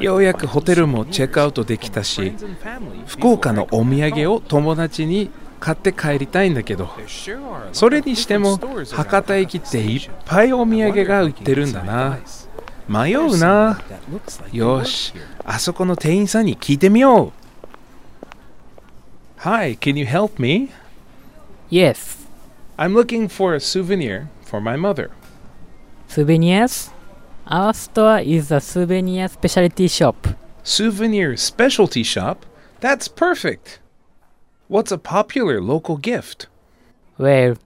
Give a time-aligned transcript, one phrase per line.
[0.00, 2.34] ようやくホテルもチェックアウトできたし、
[3.06, 6.90] 福岡のお土産を友達に買って帰りたいんだけど、
[7.72, 8.58] それにしても
[8.92, 12.18] 博多駅っていっぱいお土産が売ってるんだな。
[12.88, 13.80] 迷うな。
[14.52, 15.12] よし、
[15.44, 17.32] あそこの店員さんに聞いてみよう。
[19.38, 20.70] Hi, can you help me?
[21.70, 22.26] Yes.
[22.76, 25.10] I'm looking for a souvenir for my mother.
[26.08, 26.92] Souvenirs?
[27.48, 30.26] Our store is a souvenir specialty shop.
[30.64, 32.44] Souvenir specialty shop?
[32.80, 33.78] That's perfect.
[34.66, 36.48] What's a popular local gift?
[37.18, 37.56] Well,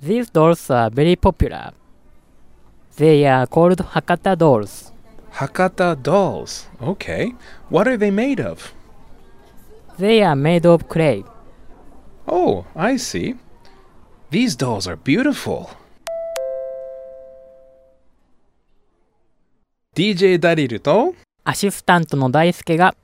[0.00, 1.72] these dolls are very popular.
[2.96, 4.92] They are called Hakata dolls.
[5.34, 6.66] Hakata dolls.
[6.80, 7.34] Okay.
[7.68, 8.72] What are they made of?
[9.98, 11.22] They are made of clay.
[12.26, 13.34] Oh, I see.
[14.30, 15.70] These dolls are beautiful.
[19.96, 22.94] DJ ダリルとアシスタントの大輔が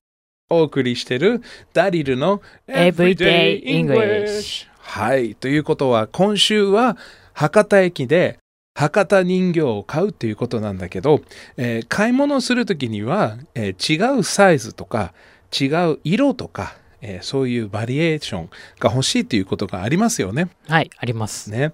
[0.51, 1.41] お送りしてる
[1.73, 5.35] ダリルの Everyday English はい。
[5.35, 6.99] ということは今週は
[7.33, 8.39] 博多駅で
[8.75, 11.23] 博多人形を買うっていうことなんだけど、
[11.57, 15.15] えー買い物をするときには、えー違うサイズとか
[15.59, 20.51] 違う色とか、えーそういうバリエーションが欲しいということがありますよね。
[20.69, 21.51] はい、あります。
[21.51, 21.73] ね。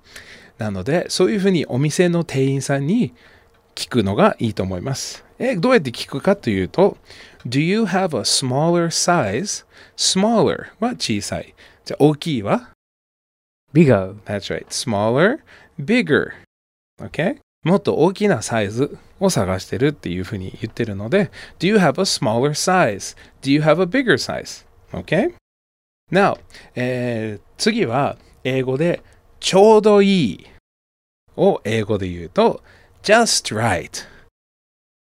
[0.59, 3.15] なので、そういうふうにお店の店員さんに
[3.79, 5.25] 聞くのがいいと思います。
[5.39, 6.97] え、どうやって聞くかというと、
[7.47, 9.65] Do you have a smaller size?
[9.97, 11.55] Smaller は小さい。
[11.85, 12.71] じゃあ大きいは
[13.73, 14.17] Bigger.
[14.25, 14.67] That's right.
[14.67, 15.39] Smaller,
[15.79, 16.33] bigger.
[17.01, 17.39] Okay?
[17.63, 21.31] もっと大きなサイズを探してるっていうふうに言ってるので、
[21.61, 23.17] Do you have a smaller size?
[23.43, 24.67] Do you have a bigger size?
[24.93, 25.33] Okay?
[26.11, 26.37] Now,
[26.75, 29.05] えー次は英語で
[29.39, 30.47] ちょうどいい
[31.37, 32.63] を英語で言うと
[33.03, 34.07] just right.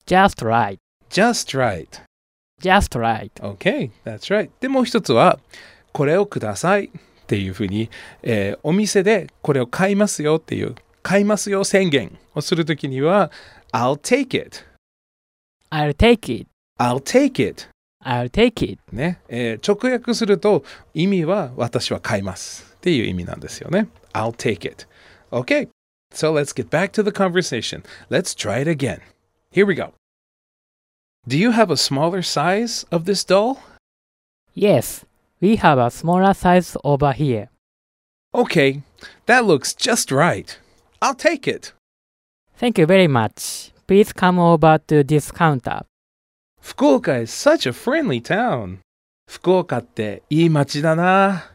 [0.06, 0.78] Just right.
[1.10, 2.02] just right.
[2.62, 3.32] Just right.
[3.42, 4.50] Okay, that's right.
[4.60, 5.40] でもう一つは、
[5.94, 7.90] これをくださいっていうふうに、
[8.24, 13.32] えーお店でこれを買いますよっていう、買いますよ宣言をするときには、
[13.74, 14.64] I'll take it.
[15.72, 16.48] I'll take it.
[16.80, 17.68] I'll take it.
[18.04, 18.80] I'll take it.
[18.92, 20.64] ね、えー直訳すると
[20.94, 23.88] 意味は私は買いますっていう意味なんですよね。
[24.14, 24.88] I'll take it.
[25.32, 25.70] Okay,
[26.11, 27.83] so let's get back to the conversation.
[28.11, 29.01] Let's try it again.
[29.51, 29.93] Here we go.
[31.29, 33.63] Do you have a smaller size of this doll?
[34.55, 35.05] Yes.
[35.41, 37.51] We have a smaller size over here.
[38.35, 38.83] Okay,
[39.27, 40.59] that looks just right.
[41.03, 41.73] I'll take it.
[42.57, 43.73] Thank you very much.
[43.87, 45.83] Please come over to this counter.
[46.63, 48.81] Fukuoka is such a friendly town.
[49.29, 51.50] 福岡っていい街だな。